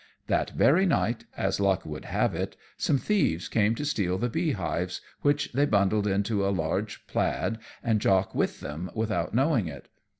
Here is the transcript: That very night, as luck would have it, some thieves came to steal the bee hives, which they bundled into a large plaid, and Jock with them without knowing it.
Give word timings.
That 0.25 0.49
very 0.57 0.87
night, 0.87 1.25
as 1.37 1.59
luck 1.59 1.85
would 1.85 2.05
have 2.05 2.33
it, 2.33 2.57
some 2.75 2.97
thieves 2.97 3.47
came 3.47 3.75
to 3.75 3.85
steal 3.85 4.17
the 4.17 4.29
bee 4.31 4.53
hives, 4.53 4.99
which 5.21 5.53
they 5.53 5.67
bundled 5.67 6.07
into 6.07 6.43
a 6.43 6.49
large 6.49 7.05
plaid, 7.05 7.59
and 7.83 8.01
Jock 8.01 8.33
with 8.33 8.61
them 8.61 8.89
without 8.95 9.35
knowing 9.35 9.67
it. 9.67 9.89